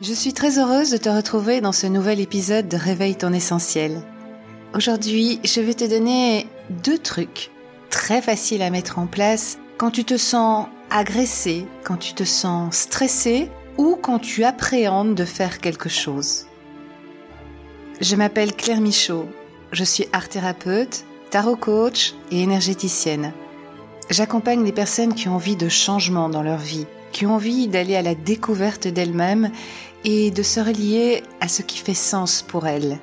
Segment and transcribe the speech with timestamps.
[0.00, 4.00] Je suis très heureuse de te retrouver dans ce nouvel épisode de Réveille ton essentiel.
[4.74, 7.50] Aujourd'hui, je vais te donner deux trucs
[7.88, 12.74] très faciles à mettre en place quand tu te sens agressé, quand tu te sens
[12.74, 16.46] stressé ou quand tu appréhendes de faire quelque chose.
[18.00, 19.28] Je m'appelle Claire Michaud,
[19.70, 23.32] je suis art thérapeute, tarot coach et énergéticienne.
[24.10, 27.94] J'accompagne des personnes qui ont envie de changement dans leur vie, qui ont envie d'aller
[27.94, 29.50] à la découverte d'elles-mêmes
[30.04, 32.98] et de se relier à ce qui fait sens pour elles.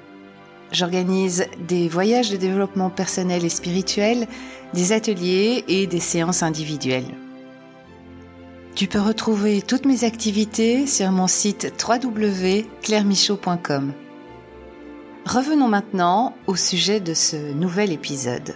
[0.72, 4.28] J'organise des voyages de développement personnel et spirituel,
[4.74, 7.16] des ateliers et des séances individuelles.
[8.76, 13.94] Tu peux retrouver toutes mes activités sur mon site www.clairemichaud.com.
[15.26, 18.56] Revenons maintenant au sujet de ce nouvel épisode.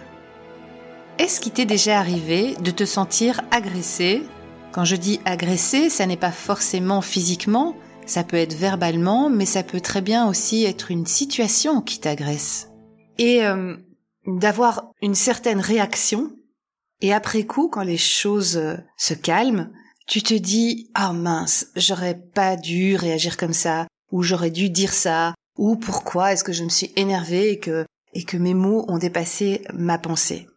[1.18, 4.22] Est-ce qu'il t'est déjà arrivé de te sentir agressé
[4.74, 9.62] Quand je dis agressé, ça n'est pas forcément physiquement, ça peut être verbalement, mais ça
[9.62, 12.70] peut très bien aussi être une situation qui t'agresse.
[13.18, 13.76] Et euh,
[14.26, 16.32] d'avoir une certaine réaction,
[17.00, 19.70] et après coup, quand les choses euh, se calment,
[20.08, 24.92] tu te dis «Ah mince, j'aurais pas dû réagir comme ça, ou j'aurais dû dire
[24.92, 28.84] ça, ou pourquoi est-ce que je me suis énervée et que, et que mes mots
[28.88, 30.48] ont dépassé ma pensée?»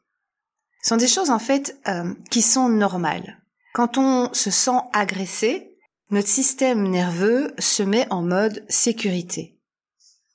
[0.82, 3.38] Ce sont des choses en fait euh, qui sont normales.
[3.78, 5.78] Quand on se sent agressé,
[6.10, 9.60] notre système nerveux se met en mode sécurité.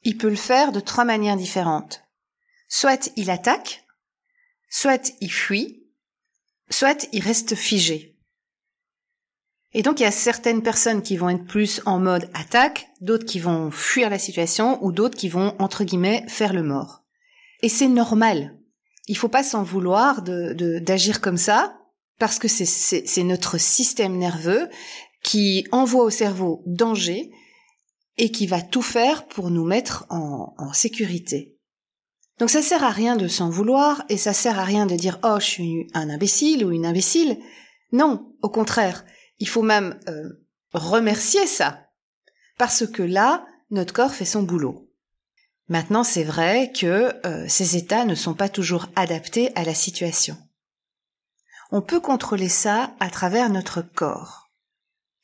[0.04, 2.04] Il peut le faire de trois manières différentes.
[2.68, 3.84] Soit il attaque,
[4.70, 5.88] soit il fuit,
[6.70, 8.16] soit il reste figé.
[9.72, 13.26] Et donc il y a certaines personnes qui vont être plus en mode attaque, d'autres
[13.26, 17.02] qui vont fuir la situation ou d'autres qui vont entre guillemets faire le mort.
[17.60, 18.56] Et c'est normal.
[19.08, 21.81] Il faut pas s'en vouloir d'agir comme ça
[22.22, 24.68] parce que c'est notre système nerveux
[25.24, 27.32] qui envoie au cerveau danger
[28.16, 31.58] et qui va tout faire pour nous mettre en, sécurité.
[32.38, 35.18] Donc ça sert à rien de s'en vouloir et ça sert à rien de dire
[35.24, 37.40] oh je suis un imbécile ou une imbécile.
[37.90, 39.04] Non, au contraire,
[39.40, 40.28] il faut même euh,
[40.72, 41.88] remercier ça
[42.56, 44.88] parce que là notre corps fait son boulot.
[45.66, 50.36] Maintenant c'est vrai que euh, ces états ne sont pas toujours adaptés à la situation.
[51.74, 54.50] On peut contrôler ça à travers notre corps.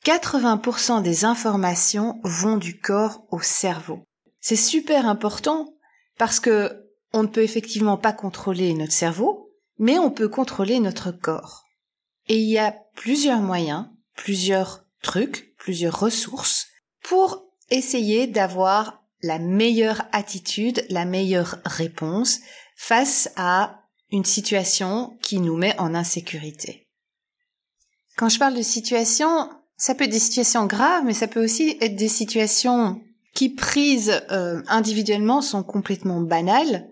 [0.03, 4.03] 80% des informations vont du corps au cerveau.
[4.41, 5.75] C'est super important
[6.17, 11.11] parce que on ne peut effectivement pas contrôler notre cerveau, mais on peut contrôler notre
[11.11, 11.65] corps.
[12.27, 13.85] Et il y a plusieurs moyens,
[14.15, 16.65] plusieurs trucs, plusieurs ressources
[17.03, 22.39] pour essayer d'avoir la meilleure attitude, la meilleure réponse
[22.75, 26.87] face à une situation qui nous met en insécurité.
[28.17, 31.77] Quand je parle de situation, ça peut être des situations graves, mais ça peut aussi
[31.79, 33.01] être des situations
[33.33, 36.89] qui, prises euh, individuellement, sont complètement banales,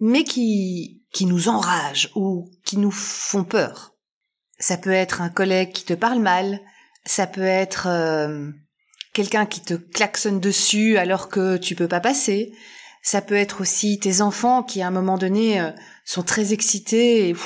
[0.00, 3.94] mais qui, qui nous enragent ou qui nous font peur.
[4.58, 6.60] Ça peut être un collègue qui te parle mal,
[7.04, 8.50] ça peut être euh,
[9.12, 12.52] quelqu'un qui te klaxonne dessus alors que tu peux pas passer,
[13.06, 15.70] ça peut être aussi tes enfants qui, à un moment donné, euh,
[16.04, 17.36] sont très excités et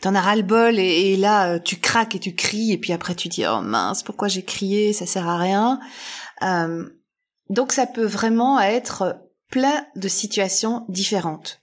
[0.00, 2.94] t'en as ras le bol et, là, euh, tu craques et tu cries et puis
[2.94, 5.78] après tu dis, oh mince, pourquoi j'ai crié, ça sert à rien.
[6.40, 6.88] Euh,
[7.50, 9.20] donc ça peut vraiment être
[9.50, 11.60] plein de situations différentes.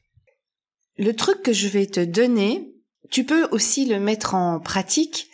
[0.99, 2.75] Le truc que je vais te donner,
[3.09, 5.31] tu peux aussi le mettre en pratique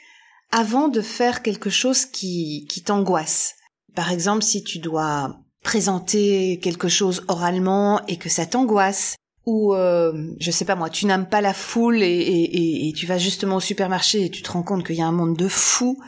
[0.52, 3.56] avant de faire quelque chose qui, qui t'angoisse.
[3.96, 10.14] Par exemple, si tu dois présenter quelque chose oralement et que ça t'angoisse ou euh,
[10.40, 13.60] je sais pas moi, tu n'aimes pas la foule et, et, tu vas justement au
[13.60, 16.02] supermarché et tu te rends compte qu'il y a un monde de fous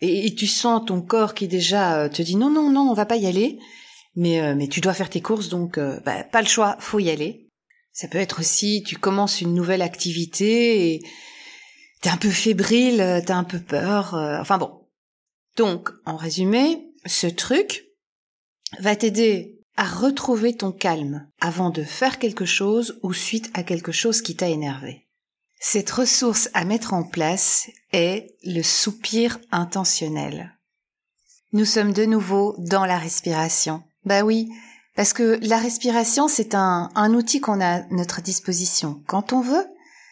[0.00, 3.04] et, tu sens ton corps qui déjà euh, te dit non non non on va
[3.04, 3.58] pas y aller
[4.14, 7.00] mais euh, mais tu dois faire tes courses donc euh, bah, pas le choix faut
[7.00, 7.48] y aller.
[7.92, 11.02] Ça peut être aussi tu commences une nouvelle activité et
[12.00, 14.86] t'es un peu fébrile t'as un peu peur enfin bon.
[15.56, 17.89] Donc en résumé ce truc
[18.78, 23.92] va t'aider à retrouver ton calme avant de faire quelque chose ou suite à quelque
[23.92, 25.06] chose qui t'a énervé.
[25.58, 30.56] Cette ressource à mettre en place est le soupir intentionnel.
[31.52, 33.82] Nous sommes de nouveau dans la respiration.
[34.04, 34.48] Bah oui,
[34.96, 39.66] parce que la respiration, c'est un, outil qu'on a à notre disposition quand on veut.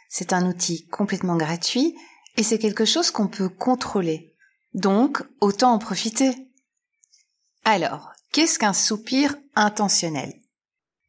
[0.09, 1.95] C'est un outil complètement gratuit
[2.37, 4.35] et c'est quelque chose qu'on peut contrôler.
[4.75, 6.35] Donc, autant en profiter.
[7.65, 10.35] Alors, Qu'est-ce qu'un soupir intentionnel?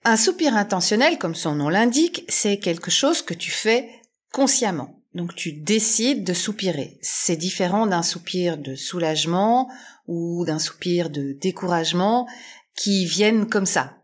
[0.06, 3.90] Un soupir intentionnel, comme son nom l'indique, c'est quelque chose que tu fais
[4.32, 5.04] consciemment.
[5.14, 6.98] Donc tu décides de soupirer.
[7.02, 9.70] C'est différent d'un soupir de soulagement
[10.08, 12.28] ou d'un soupir de découragement
[12.76, 13.98] qui viennent comme ça.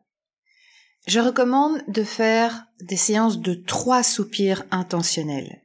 [1.08, 5.64] Je recommande de faire des séances de trois soupirs intentionnels.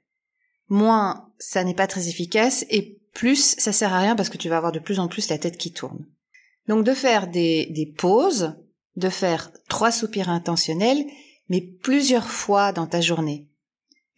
[0.69, 4.49] Moins, ça n'est pas très efficace et plus, ça sert à rien parce que tu
[4.49, 6.07] vas avoir de plus en plus la tête qui tourne.
[6.71, 8.55] Donc de faire des, des pauses,
[8.95, 11.05] de faire trois soupirs intentionnels,
[11.49, 13.49] mais plusieurs fois dans ta journée.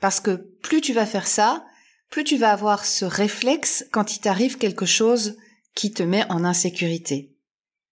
[0.01, 1.65] Parce que plus tu vas faire ça,
[2.11, 5.39] plus tu vas avoir ce réflexe quand il t'arrive quelque chose
[5.75, 7.33] qui te met en insécurité.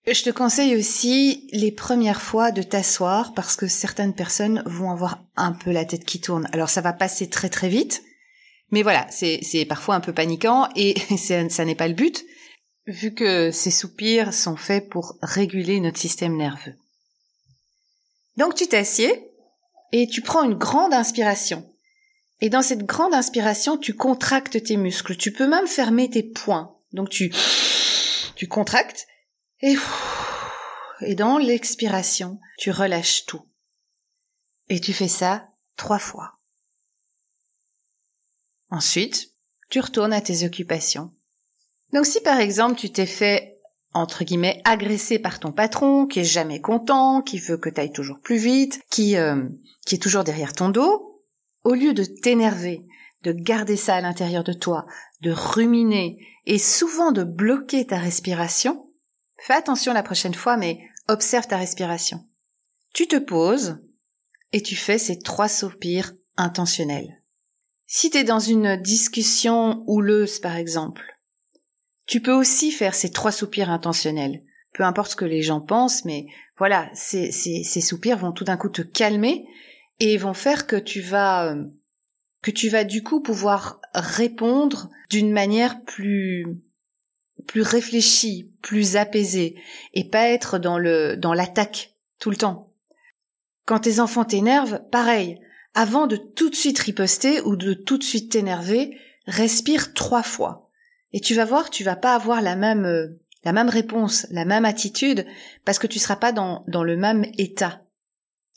[0.07, 5.25] Je te conseille aussi les premières fois de t'asseoir parce que certaines personnes vont avoir
[5.37, 6.51] un peu la tête qui tourne.
[6.53, 8.03] Alors ça va passer très très vite,
[8.73, 12.27] mais voilà, c'est parfois un peu paniquant et ça n'est pas le but,
[12.91, 16.77] vu que ces soupirs sont faits pour réguler notre système nerveux.
[18.37, 19.31] Donc tu t'assieds
[19.93, 21.67] et tu prends une grande inspiration.
[22.41, 25.17] Et dans cette grande inspiration, tu contractes tes muscles.
[25.17, 26.75] Tu peux même fermer tes poings.
[26.93, 27.33] Donc tu,
[28.35, 29.07] tu contractes
[29.61, 29.77] et,
[31.03, 33.47] et dans l'expiration, tu relâches tout.
[34.69, 36.39] Et tu fais ça trois fois.
[38.71, 39.35] Ensuite,
[39.69, 41.13] tu retournes à tes occupations.
[41.93, 43.59] Donc si par exemple tu t'es fait
[43.93, 47.93] entre guillemets agressé par ton patron, qui est jamais content, qui veut que tu ailles
[47.93, 49.43] toujours plus vite, qui euh,
[49.85, 51.23] qui est toujours derrière ton dos,
[51.65, 52.87] au lieu de t'énerver,
[53.23, 54.87] de garder ça à l'intérieur de toi,
[55.23, 58.87] de ruminer et souvent de bloquer ta respiration,
[59.39, 62.25] fais attention la prochaine fois, mais observe ta respiration.
[62.95, 63.79] Tu te poses
[64.53, 67.21] et tu fais ces trois soupirs intentionnels.
[67.87, 71.05] Si tu es dans une discussion houleuse, par exemple,
[72.11, 74.43] tu peux aussi faire ces trois soupirs intentionnels.
[74.75, 76.27] Peu importe ce que les gens pensent, mais
[76.59, 79.47] voilà, ces, ces, soupirs vont tout d'un coup te calmer
[80.01, 81.63] et vont faire que tu vas euh,
[82.43, 86.45] que tu vas du coup pouvoir répondre d'une manière plus
[87.47, 89.55] plus réfléchie, plus apaisée
[89.95, 92.73] et pas être dans le dans l'attaque tout le temps.
[93.67, 95.39] Quand tes enfants t'énervent, pareil,
[95.75, 98.99] avant de tout de suite riposter ou de tout de suite t'énerver,
[99.29, 100.70] respire trois fois.
[101.13, 103.09] Et tu vas voir, tu vas pas avoir la même euh,
[103.45, 105.27] la même réponse, la même attitude
[105.65, 107.81] parce que tu seras pas dans dans le même état.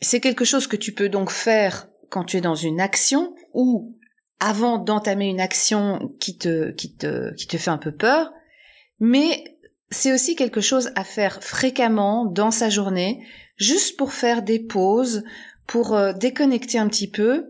[0.01, 3.95] C'est quelque chose que tu peux donc faire quand tu es dans une action ou
[4.39, 8.33] avant d'entamer une action qui te, qui te, qui te fait un peu peur,
[8.99, 9.43] mais
[9.89, 15.23] c'est aussi quelque chose à faire fréquemment dans sa journée, juste pour faire des pauses,
[15.65, 17.47] pour euh, déconnecter un petit peu.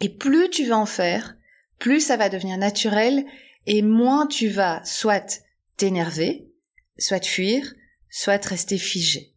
[0.00, 1.36] Et plus tu vas en faire,
[1.78, 3.24] plus ça va devenir naturel
[3.72, 5.44] et moins tu vas soit
[5.76, 6.52] t'énerver,
[6.98, 7.72] soit fuir,
[8.10, 9.32] soit rester figé.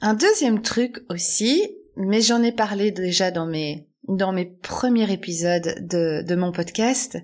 [0.00, 5.76] Un deuxième truc aussi, mais j'en ai parlé déjà dans mes, dans mes premiers épisodes
[5.78, 7.18] de, de mon podcast,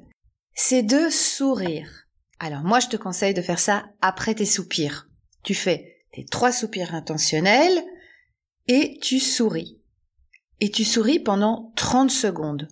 [0.54, 2.06] c'est de sourire.
[2.38, 5.08] Alors moi je te conseille de faire ça après tes soupirs.
[5.42, 7.82] Tu fais tes trois soupirs intentionnels
[8.68, 9.80] et tu souris.
[10.60, 12.68] Et tu souris pendant 30 secondes.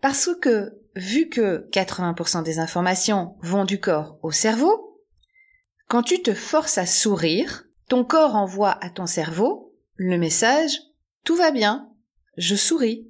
[0.00, 5.00] Parce que vu que 80% des informations vont du corps au cerveau,
[5.88, 10.80] quand tu te forces à sourire, ton corps envoie à ton cerveau le message
[11.24, 11.88] Tout va bien,
[12.36, 13.08] je souris.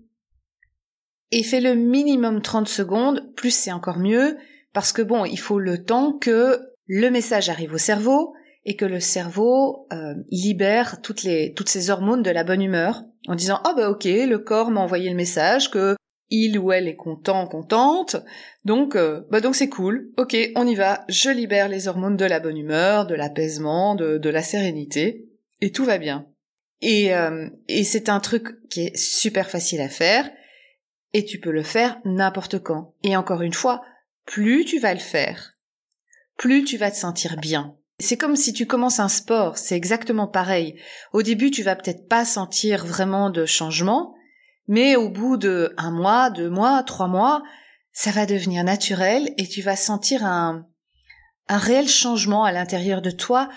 [1.31, 4.39] Et fais le minimum 30 secondes, plus c'est encore mieux,
[4.73, 8.85] parce que bon, il faut le temps que le message arrive au cerveau et que
[8.85, 13.61] le cerveau euh, libère toutes les toutes ces hormones de la bonne humeur en disant
[13.67, 15.97] oh bah ok le corps m'a envoyé le message que
[16.31, 18.17] il ou elle est content, contente.
[18.65, 20.11] Donc, euh, bah donc c'est cool.
[20.17, 21.05] Ok, on y va.
[21.09, 25.25] Je libère les hormones de la bonne humeur, de l'apaisement, de, de la sérénité,
[25.61, 26.27] et tout va bien.
[26.81, 30.31] Et, euh, et c'est un truc qui est super facile à faire,
[31.13, 32.95] et tu peux le faire n'importe quand.
[33.03, 33.83] Et encore une fois,
[34.27, 35.55] plus tu vas le faire,
[36.37, 37.75] plus tu vas te sentir bien.
[37.99, 40.79] C'est comme si tu commences un sport, c'est exactement pareil.
[41.13, 44.15] Au début, tu vas peut-être pas sentir vraiment de changement,
[44.69, 47.43] mais au bout de un mois, deux mois, trois mois,
[47.93, 50.65] ça va devenir naturel et tu vas sentir un,
[51.49, 53.49] un réel changement à l'intérieur de toi,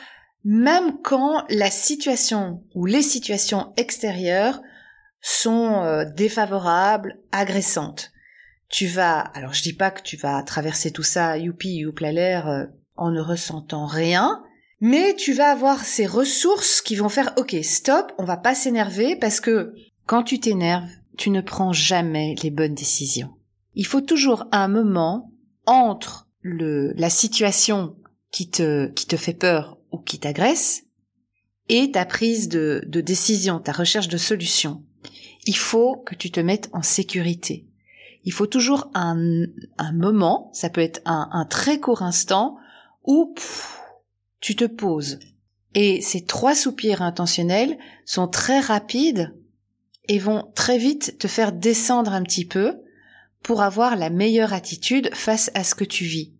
[0.43, 4.61] même quand la situation ou les situations extérieures
[5.21, 8.11] sont euh, défavorables, agressantes.
[8.69, 12.47] Tu vas, alors je dis pas que tu vas traverser tout ça, youpi, youpla l'air,
[12.47, 12.65] euh,
[12.95, 14.41] en ne ressentant rien,
[14.79, 19.15] mais tu vas avoir ces ressources qui vont faire, ok, stop, on va pas s'énerver
[19.15, 19.75] parce que
[20.07, 20.89] quand tu t'énerves,
[21.21, 23.35] tu ne prends jamais les bonnes décisions.
[23.75, 25.31] Il faut toujours un moment
[25.67, 27.95] entre le, la situation
[28.31, 30.81] qui te, qui te fait peur ou qui t'agresse
[31.69, 34.83] et ta prise de, de décision, ta recherche de solution.
[35.45, 37.67] Il faut que tu te mettes en sécurité.
[38.23, 39.43] il faut toujours un,
[39.77, 42.57] un moment, ça peut être un, un très court instant,
[43.03, 43.35] où
[44.39, 45.19] tu te poses.
[45.75, 49.35] Et ces trois soupirs intentionnels sont très rapides
[50.11, 52.81] et vont très vite te faire descendre un petit peu
[53.43, 56.33] pour avoir la meilleure attitude face à ce que tu vis.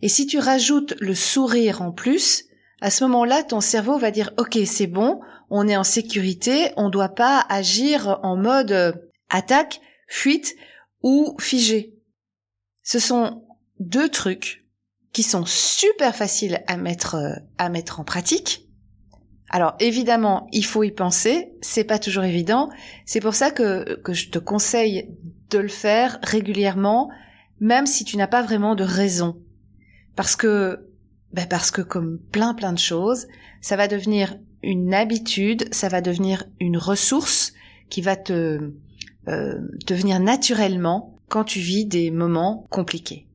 [0.00, 2.44] Et si tu rajoutes le sourire en plus,
[2.80, 5.20] à ce moment-là, ton cerveau va dire OK, c'est bon,
[5.50, 8.92] on est en sécurité, on ne doit pas agir en mode euh,
[9.28, 10.56] attaque, fuite
[11.02, 11.98] ou figé.
[12.84, 13.44] Ce sont
[13.80, 14.64] deux trucs
[15.12, 18.63] qui sont super faciles à mettre euh, à mettre en pratique.
[19.50, 22.70] Alors évidemment, il faut y penser, c'est pas toujours évident.
[23.04, 25.10] C'est pour ça que que je te conseille
[25.50, 27.10] de le faire régulièrement,
[27.60, 29.36] même si tu n'as pas vraiment de raison.
[30.16, 30.88] Parce que
[31.32, 33.26] ben parce que comme plein plein de choses,
[33.60, 37.52] ça va devenir une habitude, ça va devenir une ressource
[37.90, 38.72] qui va te
[39.28, 43.26] euh, devenir naturellement quand tu vis des moments compliqués.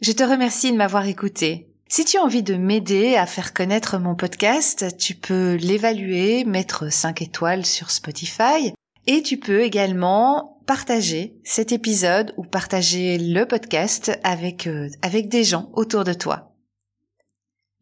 [0.00, 1.68] Je te remercie de m'avoir écouté.
[1.88, 6.92] Si tu as envie de m'aider à faire connaître mon podcast, tu peux l'évaluer, mettre
[6.92, 8.74] 5 étoiles sur Spotify
[9.06, 15.44] et tu peux également partager cet épisode ou partager le podcast avec, euh, avec des
[15.44, 16.56] gens autour de toi.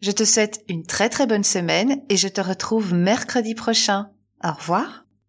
[0.02, 4.10] Je te souhaite une très très bonne semaine et je te retrouve mercredi prochain.
[4.44, 5.03] Au revoir.